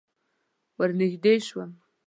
[0.77, 1.71] ور نږدې شوم.